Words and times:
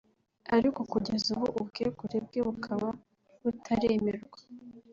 ariko 0.55 0.79
kugeza 0.91 1.27
ubu 1.35 1.47
ubwegure 1.59 2.17
bwe 2.25 2.39
bukaba 2.47 2.89
butaremerwa 3.43 4.39